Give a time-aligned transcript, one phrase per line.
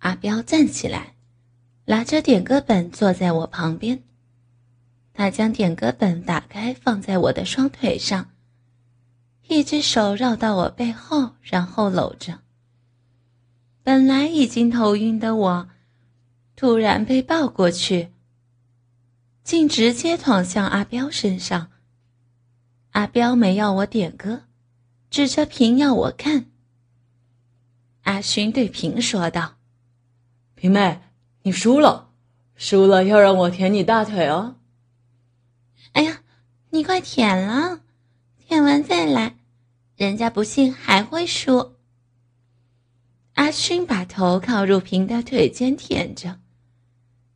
[0.00, 1.14] 阿彪站起来，
[1.86, 4.02] 拿着点歌本坐在我旁边。
[5.12, 8.30] 他将点歌本打开，放在我的双腿上，
[9.48, 12.40] 一只手绕到我背后，然后搂着。
[13.82, 15.68] 本来已经头晕的我，
[16.56, 18.10] 突然被抱过去，
[19.44, 21.70] 竟直接躺向阿彪身上。
[22.92, 24.44] 阿彪没要我点歌，
[25.10, 26.46] 指着屏要我看。
[28.04, 29.59] 阿勋对屏说道。
[30.60, 31.00] 平妹，
[31.44, 32.10] 你输了，
[32.54, 34.56] 输了要让我舔你大腿哦。
[35.92, 36.20] 哎呀，
[36.68, 37.80] 你快舔了，
[38.46, 39.36] 舔完再来，
[39.96, 41.76] 人家不信还会输。
[43.36, 46.40] 阿勋把头靠入平的腿间舔着，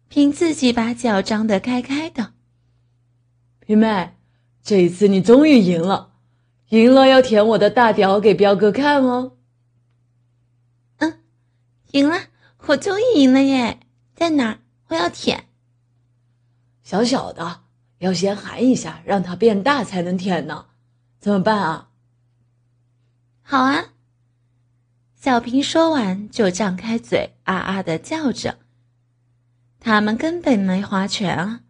[0.09, 2.35] 平自己把脚张得开开的。
[3.61, 4.13] 平妹，
[4.63, 6.13] 这一次你终于赢了，
[6.69, 9.39] 赢了要舔我的大屌给彪哥看哦。
[10.99, 11.21] 嗯，
[11.93, 12.19] 赢了。
[12.67, 13.81] 我终于赢了耶！
[14.15, 14.59] 在哪儿？
[14.89, 15.47] 我要舔。
[16.83, 17.63] 小小的，
[17.99, 20.67] 要先含一下，让它变大才能舔呢。
[21.19, 21.91] 怎么办啊？
[23.43, 23.93] 好啊。
[25.15, 28.59] 小平说完就张开嘴，啊啊的叫着。
[29.81, 31.61] 他们根本没划拳啊。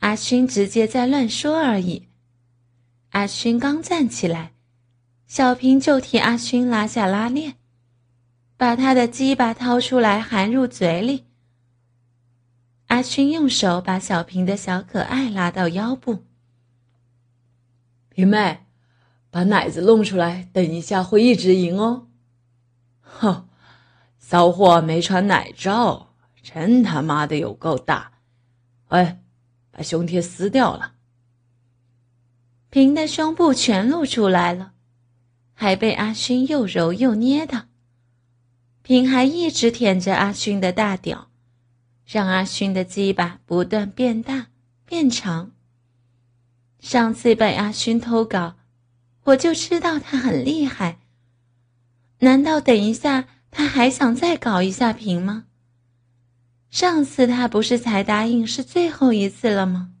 [0.00, 2.08] 阿勋直接在乱说而已。
[3.10, 4.52] 阿勋刚站起来，
[5.26, 7.56] 小平就替阿勋拉下拉链。
[8.56, 11.26] 把他的鸡巴掏出来含入嘴里。
[12.86, 16.24] 阿勋用手把小平的小可爱拉到腰部。
[18.08, 18.64] 平妹，
[19.30, 22.06] 把奶子弄出来，等一下会一直赢哦。
[23.02, 23.48] 哼，
[24.18, 28.12] 骚货没穿奶罩，真他妈的有够大！
[28.88, 29.20] 哎，
[29.70, 30.94] 把胸贴撕掉了。
[32.70, 34.72] 平的胸部全露出来了，
[35.52, 37.68] 还被阿勋又揉又捏的。
[38.86, 41.28] 平还一直舔着阿勋的大屌，
[42.06, 44.46] 让阿勋的鸡巴不断变大
[44.84, 45.50] 变长。
[46.78, 48.54] 上次被阿勋偷搞，
[49.24, 51.00] 我就知道他很厉害。
[52.20, 55.46] 难道等一下他还想再搞一下平吗？
[56.70, 59.94] 上次他不是才答应是最后一次了吗？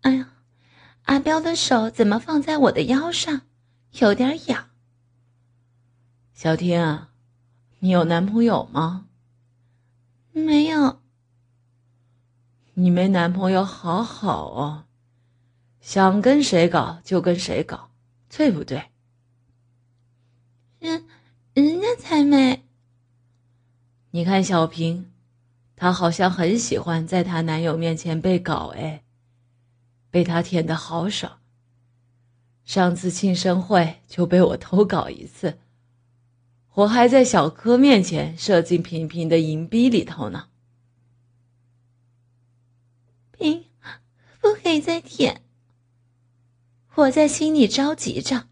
[0.00, 0.30] 哎呀，
[1.02, 3.42] 阿彪的手怎么放在我的腰上，
[3.98, 4.69] 有点痒。
[6.42, 7.08] 小天，
[7.80, 9.04] 你有男朋友吗？
[10.32, 10.98] 没有。
[12.72, 14.84] 你没男朋友好好哦，
[15.82, 17.90] 想跟谁搞就跟谁搞，
[18.30, 18.84] 对不对？
[20.78, 21.04] 人，
[21.52, 22.64] 人家才没。
[24.12, 25.12] 你看小平，
[25.76, 29.04] 她好像很喜欢在她男友面前被搞，哎，
[30.10, 31.38] 被他舔的好爽。
[32.64, 35.58] 上次庆生会就被我偷搞一次。
[36.74, 40.46] 我还在小柯面前射进平平的银币里头呢。
[43.32, 43.64] 平，
[44.40, 45.42] 不可以再舔。
[46.94, 48.46] 我在心里着急着。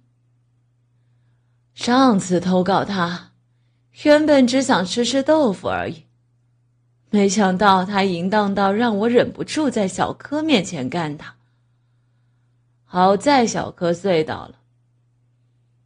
[1.75, 3.33] 上次投稿他，
[4.03, 6.05] 原本只想吃吃豆腐而已，
[7.11, 11.37] 没想到他淫荡到让我忍不住在小柯面前干他。
[12.85, 14.59] 好在小柯醉倒了。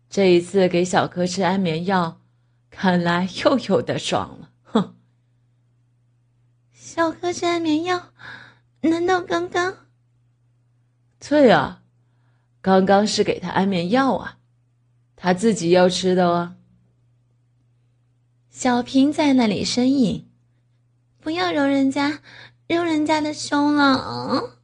[0.08, 2.21] 这一次给小柯吃安眠药。
[2.72, 4.96] 看来又有的爽了，哼！
[6.72, 8.12] 小柯吃安眠药，
[8.80, 9.76] 难道刚刚？
[11.20, 11.82] 对啊，
[12.60, 14.38] 刚刚是给他安眠药啊，
[15.14, 16.56] 他自己要吃的哦。
[18.50, 20.28] 小平在那里呻吟
[21.20, 22.20] ：“不要揉人家，
[22.66, 24.58] 揉人家的胸了，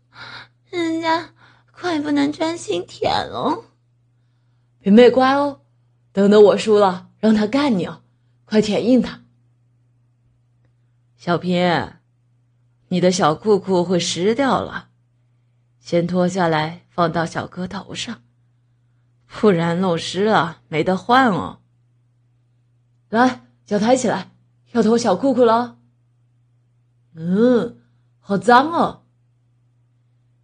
[0.70, 1.34] 人家
[1.70, 3.64] 快不能专心舔了。”
[4.81, 5.61] 平妹乖哦，
[6.12, 7.07] 等等我输了。
[7.19, 8.03] 让他干你哦，
[8.44, 9.23] 快舔硬他！
[11.17, 11.94] 小平，
[12.88, 14.88] 你的小裤裤会湿掉了，
[15.81, 18.23] 先脱下来放到小哥头上，
[19.26, 21.61] 不然弄湿了没得换哦。
[23.09, 24.31] 来，脚抬起来，
[24.73, 25.79] 要脱小裤裤了。
[27.14, 27.81] 嗯，
[28.21, 29.03] 好脏哦。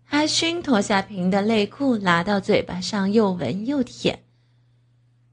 [0.08, 4.24] 阿勋脱下平的内裤，拿到嘴巴上又闻又舔。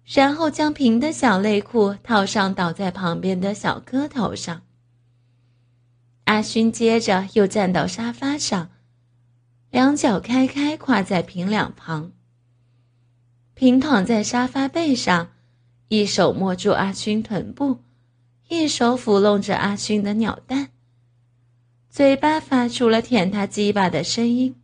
[0.05, 4.61] 然后将平的小内裤套上倒在旁边的小哥头上。
[6.25, 8.69] 阿勋接着又站到沙发上，
[9.69, 12.11] 两脚开开跨在平两旁。
[13.53, 15.31] 平躺在沙发背上，
[15.89, 17.79] 一手摸住阿勋臀部，
[18.47, 20.69] 一手抚弄着阿勋的鸟蛋，
[21.89, 24.55] 嘴巴发出了舔他鸡巴的声音。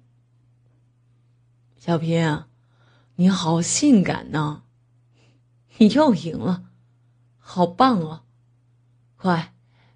[1.78, 2.46] 小平，
[3.16, 4.64] 你好性感呢！
[5.78, 6.64] 你又赢了，
[7.38, 8.24] 好棒哦！
[9.16, 9.54] 快，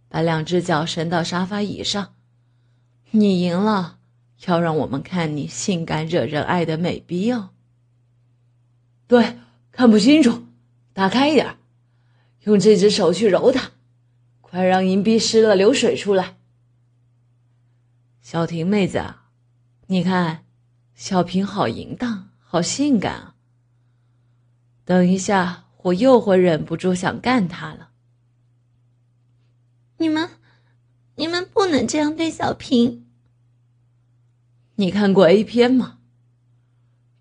[0.08, 2.14] 把两只脚伸到沙发椅上。
[3.12, 4.00] 你赢了，
[4.46, 7.50] 要让我们看你性感惹人爱的美逼哦。
[9.08, 9.40] 对，
[9.72, 10.46] 看不清楚，
[10.94, 11.58] 打开一点，
[12.42, 13.72] 用这只手去揉它，
[14.42, 16.38] 快让银币湿了流水出来。
[18.22, 19.16] 小婷妹子，
[19.88, 20.46] 你看。
[20.94, 23.36] 小平好淫荡，好性感啊！
[24.86, 27.90] 等一下，我又会忍不住想干他了。
[29.98, 30.30] 你们，
[31.16, 33.06] 你们不能这样对小平。
[34.76, 36.00] 你看过 A 片吗？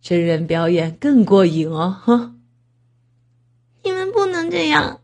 [0.01, 1.91] 真人表演更过瘾哦！
[1.91, 2.35] 哈。
[3.83, 5.01] 你们不能这样。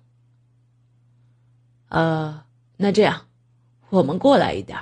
[1.88, 2.44] 呃，
[2.79, 3.26] 那这样，
[3.91, 4.79] 我们过来一点。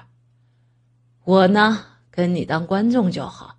[1.24, 3.58] 我呢，跟你当观众就好。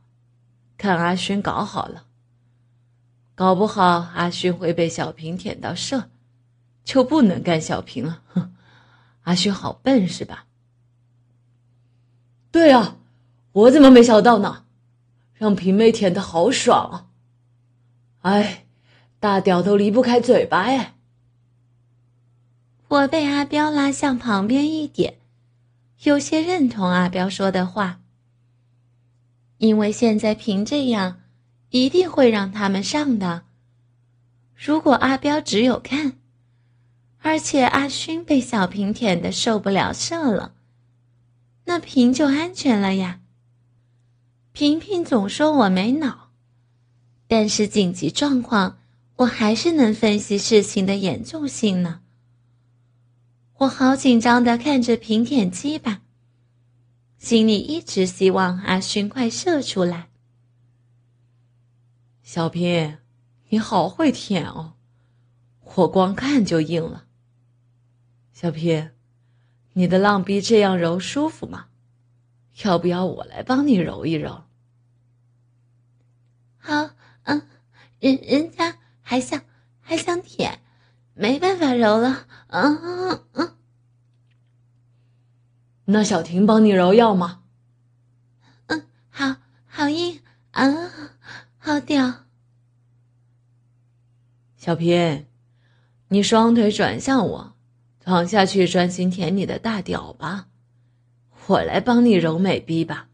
[0.77, 2.05] 看阿勋搞好了，
[3.35, 3.83] 搞不好
[4.15, 6.09] 阿勋会被小平舔到射，
[6.83, 8.21] 就不能干小平了。
[8.27, 8.55] 哼，
[9.23, 10.45] 阿勋好笨是吧？
[12.51, 12.97] 对啊，
[13.51, 14.63] 我怎么没想到呢？
[15.33, 17.07] 让平妹舔的好爽啊！
[18.21, 18.65] 哎，
[19.19, 20.95] 大屌都离不开嘴巴哎。
[22.87, 25.17] 我被阿彪拉向旁边一点，
[26.03, 27.99] 有些认同阿彪说的话。
[29.57, 31.19] 因为现在凭这样，
[31.75, 33.43] 一定会让他们上的。
[34.55, 36.13] 如果阿彪只有看，
[37.19, 40.53] 而且阿勋被小平舔的受不了射了，
[41.65, 43.19] 那平就安全了呀。
[44.53, 46.29] 平平总说我没脑，
[47.27, 48.77] 但是紧急状况，
[49.17, 51.99] 我还是能分析事情的严重性呢。
[53.57, 56.03] 我好紧张的看着平舔鸡巴。
[57.17, 60.07] 心里一直希望阿勋快射出来。
[62.25, 62.97] 小平，
[63.49, 64.73] 你好会舔哦，
[65.75, 67.05] 我光看就硬了。
[68.33, 68.89] 小平，
[69.73, 71.67] 你的浪逼这样揉舒服吗？
[72.63, 74.45] 要不要我来帮你揉一揉？
[76.57, 76.89] 好，
[77.25, 77.47] 嗯，
[77.99, 79.43] 人人家还想
[79.79, 80.61] 还想舔，
[81.13, 83.55] 没办法揉了，嗯嗯嗯。
[85.85, 87.43] 那小婷帮你揉要吗？
[88.65, 89.35] 嗯，好
[89.67, 90.84] 好硬啊，
[91.75, 92.23] 好屌。
[94.55, 95.25] 小平，
[96.07, 97.55] 你双腿转向我，
[97.99, 100.47] 躺下去专心舔你的大屌吧，
[101.47, 103.09] 我来帮你揉美逼吧。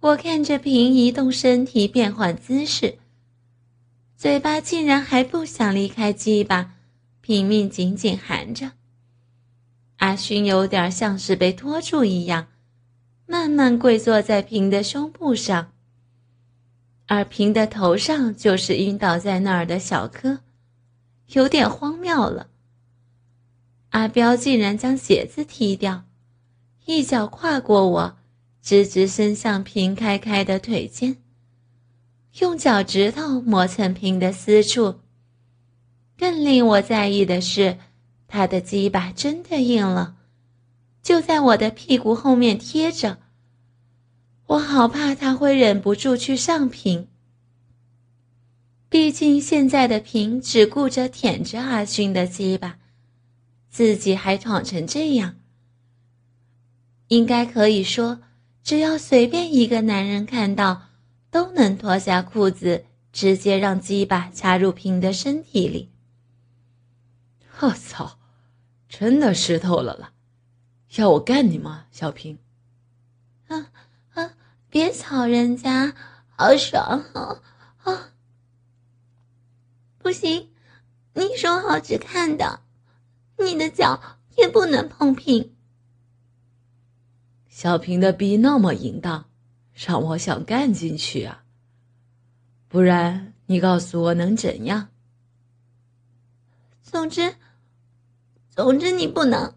[0.00, 2.98] 我看着平移动身体变换姿势，
[4.14, 6.74] 嘴巴竟然还不想离开鸡巴，
[7.22, 8.72] 拼命紧紧含着。
[9.96, 12.48] 阿勋有点像是被拖住一样，
[13.24, 15.72] 慢慢跪坐在平的胸部上，
[17.06, 20.40] 而平的头上就是晕倒在那儿的小柯，
[21.28, 22.48] 有点荒谬了。
[23.90, 26.04] 阿彪竟然将鞋子踢掉，
[26.84, 28.16] 一脚跨过我，
[28.60, 31.16] 直直伸向平开开的腿间，
[32.40, 35.00] 用脚趾头磨蹭平的私处。
[36.18, 37.78] 更令我在意的是。
[38.28, 40.16] 他的鸡巴真的硬了，
[41.00, 43.18] 就在我的屁股后面贴着。
[44.46, 47.08] 我好怕他会忍不住去上平。
[48.88, 52.78] 毕竟现在的平只顾着舔着阿勋的鸡巴，
[53.68, 55.36] 自己还闯成这样。
[57.08, 58.20] 应该可以说，
[58.62, 60.82] 只要随便一个男人看到，
[61.30, 65.90] 都能脱下裤子，直接让鸡巴插入平的身体里。
[67.60, 68.18] 我操，
[68.88, 70.12] 真的湿透了了，
[70.96, 72.38] 要我干你吗，小平？
[74.76, 75.94] 别吵人家，
[76.36, 77.40] 好爽哦
[77.82, 78.12] 啊！
[79.96, 80.50] 不行，
[81.14, 82.60] 你说好只看的，
[83.38, 85.56] 你的脚也不能碰平。
[87.48, 89.30] 小平的逼那么淫荡，
[89.72, 91.42] 让我想干进去啊！
[92.68, 94.90] 不然你告诉我能怎样？
[96.82, 97.34] 总之。
[98.50, 99.54] 总之，你不能。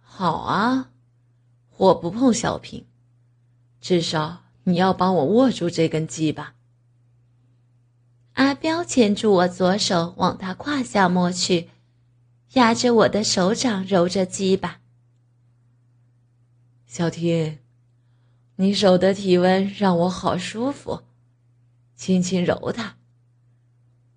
[0.00, 0.90] 好啊，
[1.76, 2.86] 我不碰小平，
[3.84, 6.54] 至少你要帮我握住这根鸡吧。
[8.32, 11.68] 阿彪牵住我左手往他胯下摸去，
[12.54, 14.80] 压着我的手掌揉着鸡巴。
[16.86, 17.58] 小婷，
[18.56, 21.02] 你手的体温让我好舒服，
[21.94, 22.96] 轻轻揉它。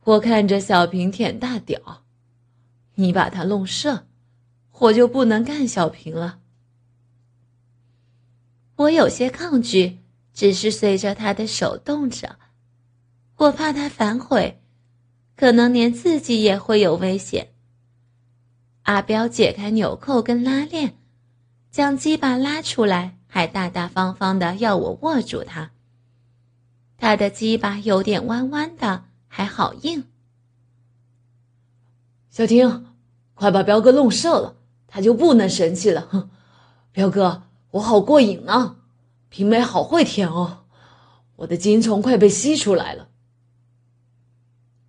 [0.05, 2.05] 我看着小平舔大屌，
[2.95, 4.07] 你把它弄射，
[4.79, 6.39] 我就不能干小平了。
[8.77, 9.99] 我有些抗拒，
[10.33, 12.37] 只是随着他的手动着。
[13.37, 14.61] 我怕他反悔，
[15.35, 17.53] 可能连自己也会有危险。
[18.83, 20.95] 阿彪解开纽扣跟拉链，
[21.71, 25.71] 将鸡巴拉出来，还大大方方的要我握住他。
[26.97, 30.05] 他的鸡巴有点弯弯的，还好硬。
[32.29, 32.85] 小婷，
[33.33, 34.55] 快把彪哥弄射了，
[34.85, 36.07] 他就不能生气了。
[36.11, 36.29] 哼，
[36.91, 37.43] 彪哥。
[37.71, 38.77] 我好过瘾啊！
[39.29, 40.65] 平美好会舔哦，
[41.35, 43.09] 我的精虫快被吸出来了。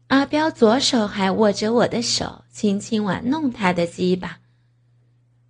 [0.06, 4.38] 阿彪左手还握着我的手，轻轻玩弄他的鸡巴，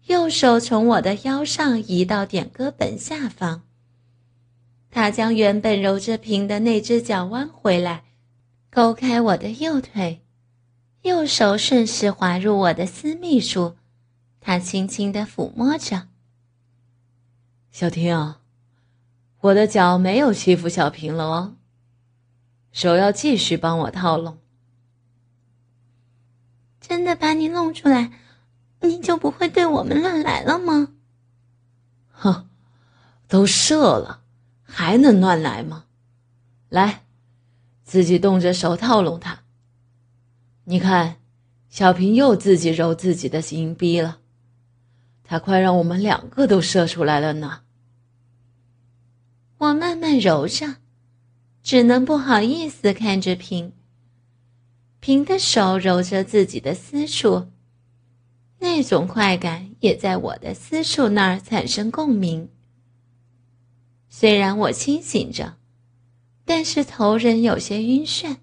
[0.07, 3.63] 右手从我的腰上移到点歌本下方。
[4.91, 8.05] 他将原本揉着平的那只脚弯回来，
[8.71, 10.23] 勾开我的右腿，
[11.03, 13.77] 右手顺势滑入我的私密处，
[14.41, 16.09] 他轻轻的抚摸着。
[17.79, 18.35] 小婷，
[19.39, 21.55] 我的脚没有欺负小平了哦，
[22.73, 24.39] 手要继续帮我套拢。
[26.81, 28.11] 真的把你弄出来，
[28.81, 30.89] 你就不会对我们乱来了吗？
[32.11, 32.49] 哼，
[33.29, 34.23] 都射了，
[34.65, 35.85] 还能乱来吗？
[36.69, 37.05] 来，
[37.85, 39.45] 自己动着手套拢他。
[40.65, 41.19] 你看，
[41.69, 44.19] 小平又自己揉自己的阴逼了，
[45.23, 47.61] 他快让我们两个都射出来了呢。
[49.59, 50.77] 我慢慢揉着，
[51.65, 53.73] 只能不好意思看着平。
[55.01, 57.49] 平的手揉着自己的私处，
[58.61, 62.49] 那种快感也在我的私处那儿产生共鸣。
[64.09, 65.57] 虽然我清醒着，
[66.45, 68.37] 但是头人有些晕眩。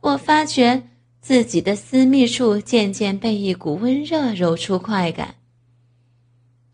[0.00, 0.88] 我发觉
[1.20, 5.34] 自己的私密处渐渐被一股温热揉出快感。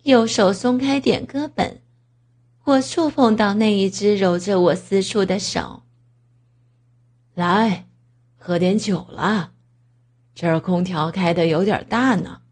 [0.02, 1.80] 右手松开点歌本。
[2.68, 5.84] 我触碰到那一只揉着我私处的手。
[7.34, 7.86] 来，
[8.36, 9.52] 喝点酒了，
[10.34, 12.42] 这儿空调开的有点大呢。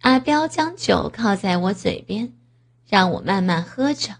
[0.00, 2.32] 阿彪将酒靠在我嘴边，
[2.88, 4.16] 让我慢慢喝着。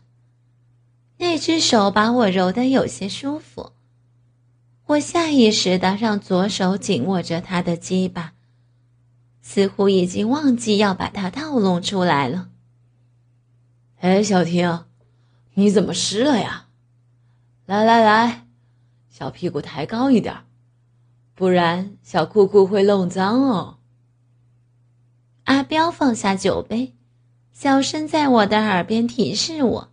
[1.17, 3.73] 那只手把我揉得有些舒服，
[4.89, 8.35] 我下意识的让左手紧握着他的鸡巴，
[9.41, 12.51] 似乎已经忘记要把它套拢出来了。
[14.07, 14.85] 哎，小婷，
[15.55, 16.69] 你怎么湿了呀？
[17.67, 18.47] 来来来，
[19.09, 20.45] 小屁股抬高一点，
[21.35, 23.79] 不然小裤裤会弄脏哦。
[25.47, 26.95] 阿彪放下酒杯，
[27.51, 29.93] 小声在我的耳边提示我。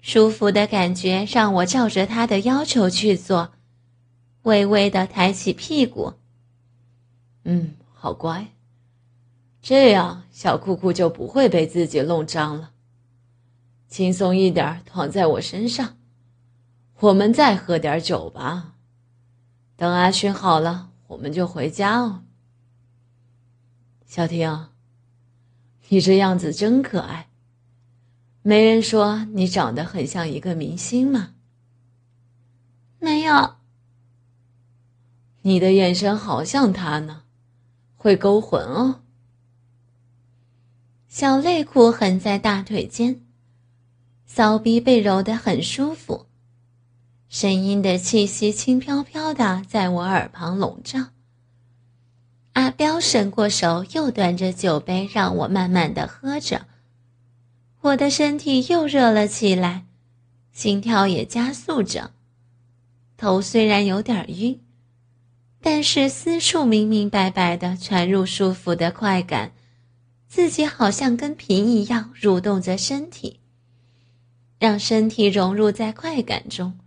[0.00, 3.52] 舒服的感觉让我照着他的要求去做，
[4.42, 6.14] 微微的抬起屁股。
[7.44, 8.48] 嗯，好乖，
[9.62, 12.72] 这样小裤裤就不会被自己弄脏了。
[13.88, 15.96] 轻松一点，躺在我身上。
[17.00, 18.74] 我们再喝点酒吧。
[19.76, 22.22] 等阿勋好了，我们就回家哦。
[24.04, 24.68] 小婷，
[25.88, 27.28] 你这样子真可爱。
[28.42, 31.34] 没人说你长得很像一个明星吗？
[32.98, 33.54] 没有。
[35.42, 37.22] 你的眼神好像他呢，
[37.96, 39.02] 会勾魂哦。
[41.06, 43.24] 小内裤横在大腿间。
[44.30, 46.26] 骚逼被揉得很舒服，
[47.30, 51.06] 声音的气息轻飘飘的在我耳旁笼罩。
[52.52, 56.66] 阿彪伸过手，又端着酒杯让我慢慢的喝着。
[57.80, 59.86] 我的身体又热了起来，
[60.52, 62.10] 心跳也加速着。
[63.16, 64.60] 头虽然有点晕，
[65.62, 69.52] 但是私处明明白白的传入舒服的快感，
[70.28, 73.37] 自己好像跟皮一样蠕动着身体。
[74.58, 76.78] 让身体融入在快感中。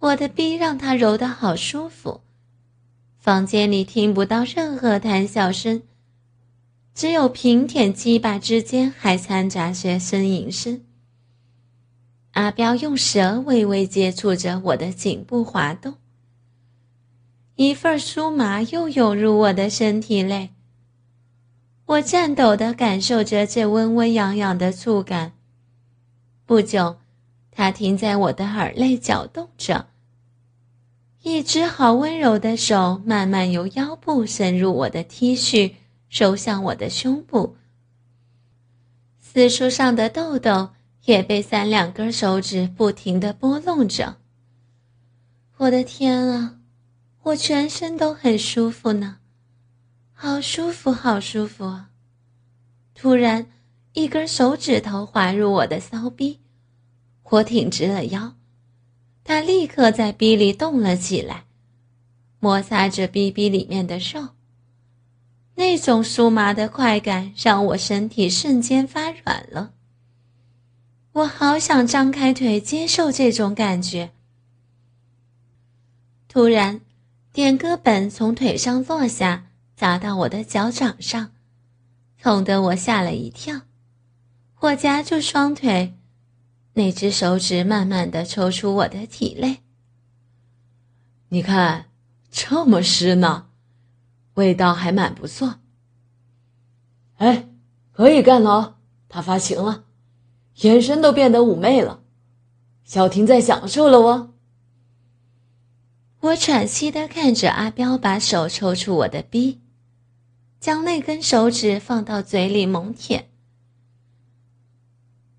[0.00, 2.22] 我的逼让他揉得好舒服，
[3.18, 5.82] 房间里听不到任何谈笑声，
[6.94, 10.82] 只有平舔鸡巴之间还掺杂些呻吟声。
[12.32, 15.94] 阿彪用舌微微接触着我的颈部滑动，
[17.56, 20.50] 一份酥麻又涌入我的身体内。
[21.86, 25.32] 我颤抖地感受着这温温痒痒的触感。
[26.50, 26.96] 不久，
[27.52, 29.86] 他停在我的耳内搅动着。
[31.22, 35.74] 一只好温柔的手慢慢由腰部伸入我的 T 恤，
[36.08, 37.56] 收向我的胸部。
[39.20, 40.70] 私处上的痘痘
[41.04, 44.16] 也被三两根手指不停的拨弄着。
[45.58, 46.56] 我的天啊，
[47.22, 49.18] 我全身都很舒服呢，
[50.12, 51.82] 好舒服，好舒服！
[52.96, 53.46] 突然，
[53.92, 56.40] 一根手指头滑入我的骚逼，
[57.24, 58.34] 我挺直了腰。
[59.24, 61.44] 他立刻在逼里动了起来，
[62.38, 64.28] 摩擦着逼逼里面的肉。
[65.56, 69.72] 那种酥麻的快感让我身体瞬间发软了。
[71.12, 74.12] 我好想张开腿接受这种感觉。
[76.28, 76.80] 突然，
[77.32, 81.32] 点歌本从腿上落下，砸到我的脚掌上，
[82.22, 83.62] 痛得我吓了一跳。
[84.60, 85.96] 我夹住双腿。
[86.74, 89.58] 那只手指慢慢的抽出我的体内。
[91.30, 91.86] 你看，
[92.30, 93.48] 这么湿呢，
[94.34, 95.56] 味道还蛮不错。
[97.16, 97.48] 哎，
[97.92, 99.84] 可以干了，他发情了，
[100.56, 102.02] 眼神都变得妩媚了，
[102.84, 104.34] 小婷在享受了哦。
[106.20, 109.60] 我喘息的看着阿彪把手抽出我的逼，
[110.60, 113.29] 将那根手指放到嘴里猛舔。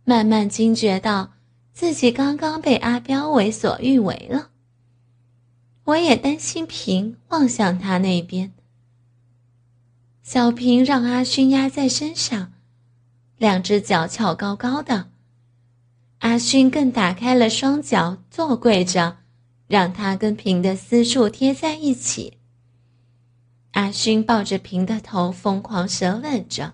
[0.03, 1.33] 慢慢惊觉到
[1.73, 4.49] 自己刚刚被阿彪为所欲为了，
[5.85, 8.53] 我也担心平望向他那边。
[10.23, 12.53] 小平让阿勋压在身上，
[13.37, 15.09] 两只脚翘高高的，
[16.19, 19.17] 阿勋更打开了双脚坐跪着，
[19.67, 22.37] 让他跟平的私处贴在一起。
[23.71, 26.73] 阿勋抱着平的头疯狂舌吻着。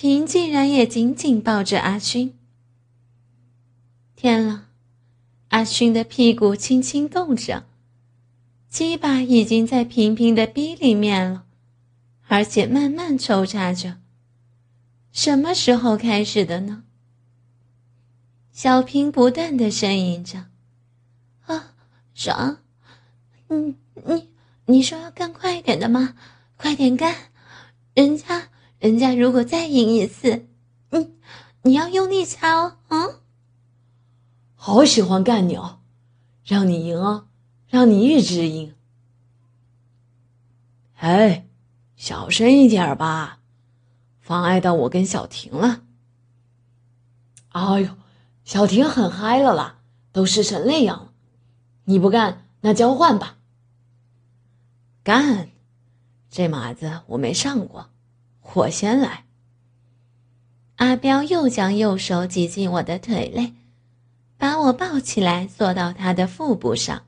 [0.00, 2.38] 平竟然也紧紧抱着阿勋。
[4.14, 4.68] 天了，
[5.48, 7.66] 阿勋的屁股轻轻动着，
[8.68, 11.46] 鸡巴已经在平平的逼里面了，
[12.28, 13.96] 而且慢慢抽插着。
[15.10, 16.84] 什么时候开始的呢？
[18.52, 20.46] 小平不断的呻吟着
[21.46, 21.74] ：“啊，
[22.14, 22.58] 爽！
[23.48, 23.74] 你，
[24.06, 24.28] 你
[24.66, 26.14] 你说要干快一点的吗？
[26.56, 27.32] 快点干，
[27.94, 30.46] 人家。”人家如果再赢一次，
[30.90, 31.10] 你
[31.62, 33.20] 你要用力掐哦，嗯。
[34.54, 35.80] 好喜欢干你哦，
[36.44, 37.28] 让你赢哦，
[37.68, 38.74] 让你一直赢。
[40.94, 41.46] 哎，
[41.96, 43.40] 小声一点吧，
[44.20, 45.82] 妨碍到我跟小婷了。
[47.50, 47.96] 哎呦，
[48.44, 49.80] 小婷很嗨了啦，
[50.12, 51.12] 都湿成那样了。
[51.84, 53.38] 你不干，那交换吧。
[55.02, 55.48] 干，
[56.28, 57.90] 这马子我没上过。
[58.54, 59.24] 我先来。
[60.76, 63.54] 阿彪又将右手挤进我的腿内，
[64.36, 67.02] 把我抱起来坐到他的腹部上。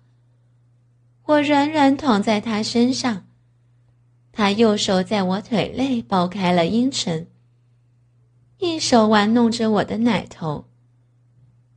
[1.24, 3.26] 我软软躺在他身上，
[4.33, 7.29] 他右手在我腿内剥开了阴唇，
[8.59, 10.66] 一手玩弄着我的奶头，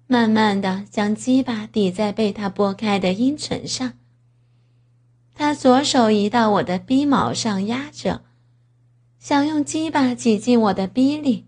[0.08, 3.94] 慢慢的将鸡巴抵在被他拨开的阴唇上。
[5.36, 8.22] 他左手移到我的鼻毛上压着。
[9.24, 11.46] 想用鸡巴挤进我的逼里。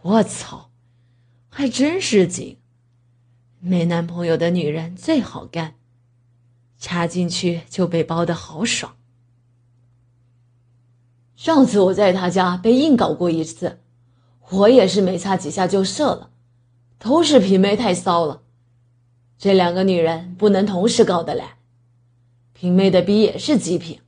[0.00, 0.70] 我操，
[1.50, 2.56] 还真是紧！
[3.60, 5.74] 没男朋友的女人最好干，
[6.78, 8.96] 插进去就被包的好爽。
[11.36, 13.80] 上次我在他家被硬搞过一次，
[14.52, 16.30] 我也是没擦几下就射了，
[16.98, 18.40] 都是平妹太骚了。
[19.36, 21.58] 这两个女人不能同时搞得来，
[22.54, 24.00] 平妹的逼也是极品，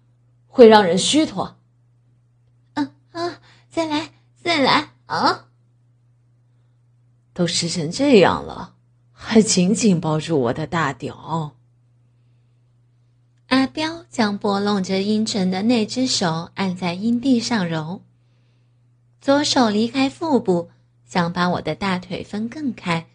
[0.47, 1.59] 会让人虚脱。
[3.75, 5.47] 再来，再来啊！
[7.33, 8.77] 都湿成这样了，
[9.11, 11.57] 还紧紧抱住我的大屌。
[13.49, 18.03] 阿彪将拨弄着阴唇的那只手按在阴蒂上揉，
[19.21, 20.71] 左手离开腹部，
[21.05, 23.09] 想把我的大腿分更开，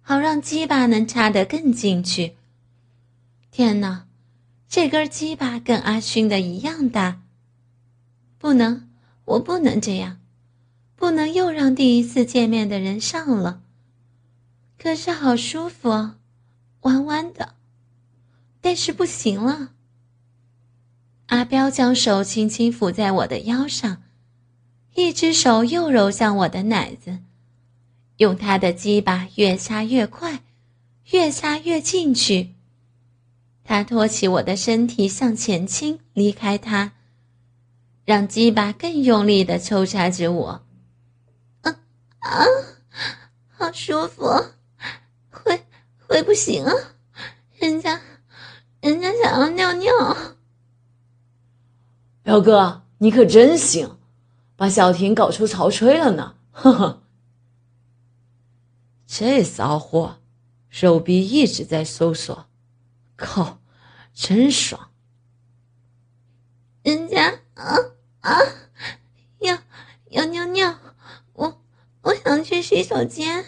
[0.00, 2.36] 好让鸡巴能插得更进去。
[3.50, 4.06] 天哪，
[4.66, 7.20] 这根鸡巴跟阿勋的一样大，
[8.38, 8.89] 不能。
[9.24, 10.20] 我不能这样，
[10.96, 13.62] 不能又让第一次见面的人上了。
[14.78, 16.16] 可是好舒服哦，
[16.80, 17.54] 弯弯的，
[18.60, 19.72] 但是不行了。
[21.26, 24.02] 阿彪将手轻轻抚在我的腰上，
[24.94, 27.20] 一只手又揉向我的奶子，
[28.16, 30.42] 用他的鸡巴越插越快，
[31.12, 32.54] 越插越进去。
[33.62, 36.94] 他托起我的身体向前倾，离开他。
[38.04, 40.66] 让鸡巴更用力的抽插着我，
[41.62, 41.76] 啊
[42.18, 42.44] 啊
[43.48, 44.24] 好舒服，
[45.30, 45.64] 会
[46.06, 46.72] 会不行啊？
[47.58, 48.00] 人家，
[48.80, 50.16] 人家想要尿尿。
[52.22, 53.98] 表哥，你可真行，
[54.56, 56.36] 把小婷搞出潮吹了呢！
[56.52, 57.02] 呵呵，
[59.06, 60.20] 这骚货，
[60.68, 62.46] 手臂一直在搜索，
[63.16, 63.60] 靠，
[64.12, 64.90] 真爽。
[66.82, 67.76] 人家啊
[68.20, 68.38] 啊，
[69.40, 69.58] 要
[70.10, 70.78] 要尿尿，
[71.34, 71.60] 我
[72.02, 73.44] 我想去洗手间。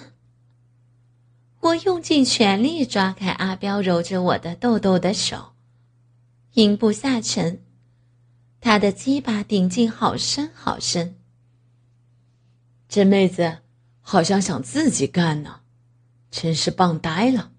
[1.61, 5.53] 我用尽全力抓开阿彪揉着我的痘痘的手，
[6.53, 7.62] 阴部下沉，
[8.61, 11.16] 他的鸡巴顶进好深好深。
[12.88, 13.59] 这妹子
[14.03, 15.61] 好像想自己干呢，
[16.31, 17.53] 真是棒呆了。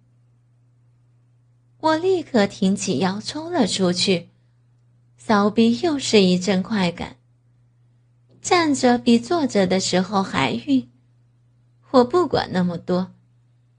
[1.79, 4.29] 我立刻挺起腰抽了出去。
[5.17, 7.15] 骚逼又是一阵快感，
[8.41, 10.89] 站着比坐着的时候还晕。
[11.93, 13.12] 我不管那么多，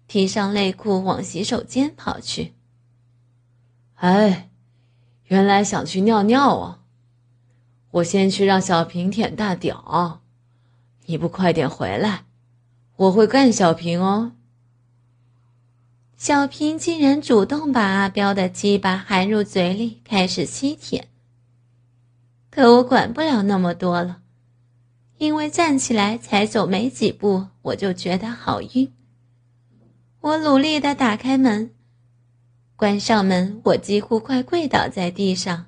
[0.07, 2.55] 提上内裤往洗手间跑去。
[3.97, 4.51] 哎，
[5.25, 6.81] 原来想去尿尿啊！
[7.91, 10.21] 我先去让小平舔大屌，
[11.07, 12.25] 你不快点回来，
[12.97, 14.33] 我会干小平哦。
[16.17, 21.09] 小平竟然主动把阿彪的鸡巴含入嘴里，开始吸舔。
[22.49, 24.21] 可我管不了那么多了，
[25.19, 28.93] 因为站起来才走没几步，我就觉得好晕。
[30.21, 31.73] 我努力的打开门，
[32.77, 35.67] 关上门，我几乎快跪倒在地上。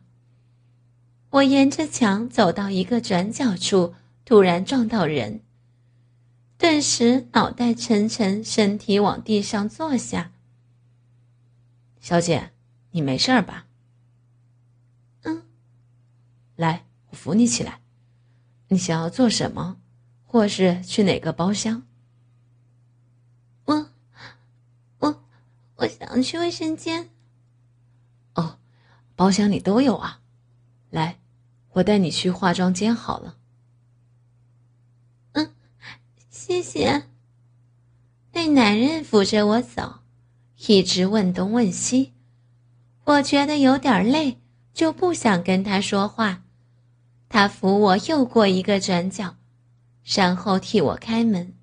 [1.30, 5.42] 我沿着墙走到一个转角处，突然撞到人，
[6.58, 10.32] 顿时脑袋沉沉，身体往地上坐下。
[12.00, 12.50] 小姐，
[12.92, 13.66] 你没事吧？
[15.22, 15.42] 嗯
[16.56, 17.80] 来，我扶你起来。
[18.68, 19.76] 你想要做什么，
[20.24, 21.82] 或是去哪个包厢？
[23.64, 23.90] 我，
[24.98, 25.22] 我，
[25.76, 27.10] 我想去卫生间。
[28.34, 28.58] 哦，
[29.14, 30.20] 包厢里都有啊。
[30.90, 31.18] 来，
[31.72, 33.36] 我带你去化妆间好了。
[35.32, 35.52] 嗯，
[36.30, 37.04] 谢谢。
[38.32, 40.00] 那男人扶着我走，
[40.68, 42.14] 一直问东问西，
[43.04, 44.40] 我觉得有点累，
[44.74, 46.42] 就不想跟他说话。
[47.28, 49.36] 他扶我又过一个转角，
[50.04, 51.54] 然后替我开门。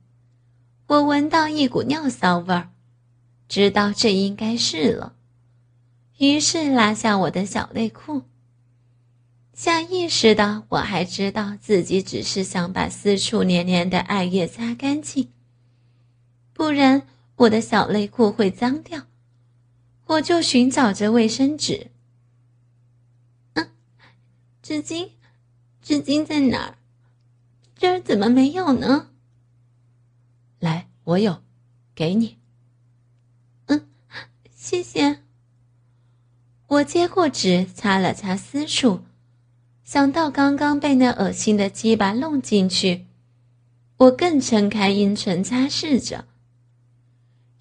[0.88, 2.70] 我闻到一股尿骚味儿，
[3.48, 5.16] 知道这应该是了，
[6.20, 8.24] 于是拉下我的小内裤。
[9.54, 15.32] 下意识的，我还知道自己只是想把四处黏黏的艾叶擦干净，
[16.54, 19.04] 不然我的小内裤会脏掉。
[20.06, 21.92] 我就寻找着卫生纸，
[23.54, 23.70] 嗯，
[24.62, 25.10] 纸巾。
[25.84, 26.78] 纸巾在哪儿？
[27.76, 29.10] 这儿怎么没有呢？
[30.60, 31.44] 来，我有，
[31.94, 32.38] 给你。
[33.66, 33.86] 嗯，
[34.56, 35.20] 谢谢。
[36.68, 39.02] 我接过纸，擦了擦私处，
[39.84, 43.06] 想到刚刚被那恶心的鸡巴弄进去，
[43.98, 46.26] 我更撑开阴唇擦拭着。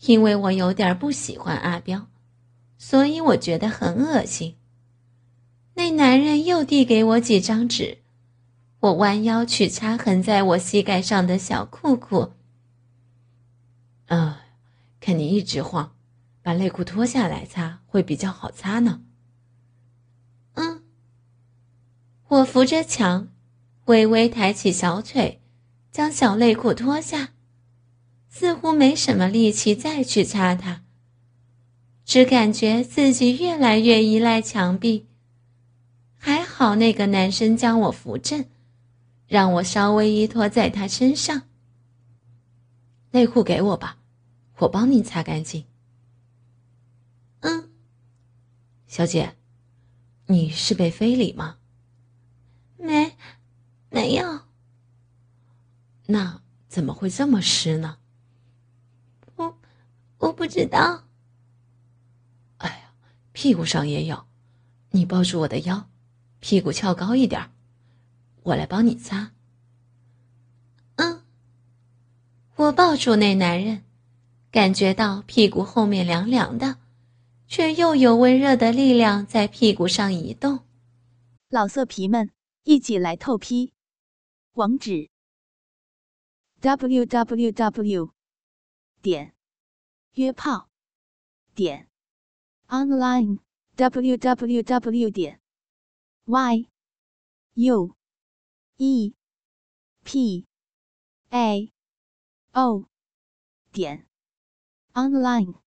[0.02, 2.06] 因为我有点不喜欢阿彪，
[2.78, 4.56] 所以我觉得很恶心。
[5.74, 8.01] 那男人又递给我几张纸。
[8.82, 12.32] 我弯腰去擦痕在我膝盖上的小裤裤。
[14.06, 14.34] 嗯，
[14.98, 15.94] 看你一直晃，
[16.42, 19.02] 把内裤脱下来擦会比较好擦呢。
[20.54, 20.82] 嗯。
[22.26, 23.28] 我扶着墙，
[23.84, 25.40] 微微抬起小腿，
[25.92, 27.34] 将小内裤脱下，
[28.28, 30.82] 似乎没什么力气再去擦它，
[32.04, 35.06] 只感觉自己越来越依赖墙壁。
[36.16, 38.44] 还好那个男生将我扶正。
[39.32, 41.44] 让我稍微依托在他身上。
[43.12, 43.96] 内裤给我吧，
[44.58, 45.64] 我帮你擦干净。
[47.40, 47.70] 嗯，
[48.86, 49.34] 小姐，
[50.26, 51.56] 你是被非礼吗？
[52.76, 53.16] 没，
[53.88, 54.40] 没有。
[56.08, 57.96] 那怎么会这么湿呢？
[59.36, 59.58] 我，
[60.18, 61.04] 我不知道。
[62.58, 62.92] 哎呀，
[63.32, 64.26] 屁股上也有，
[64.90, 65.88] 你抱住我的腰，
[66.40, 67.50] 屁股翘高一点。
[68.42, 69.32] 我来帮你擦。
[70.96, 71.22] 嗯。
[72.56, 73.82] 我抱住那男人，
[74.50, 76.78] 感觉到屁股后面凉凉的，
[77.46, 80.60] 却又有温热的力量在屁股上移动。
[81.48, 82.30] 老色皮们，
[82.64, 83.72] 一起来透批！
[84.52, 85.08] 网址
[86.60, 88.10] ：w w w.
[89.00, 89.34] 点
[90.12, 90.68] 约炮
[91.54, 91.88] 点
[92.68, 93.38] online
[93.76, 95.10] w w w.
[95.10, 95.40] 点
[96.26, 96.66] y
[97.54, 97.94] u。
[98.84, 99.14] E
[100.02, 100.44] p
[101.30, 101.70] a
[102.52, 102.88] o
[103.70, 104.08] 点
[104.96, 105.61] online。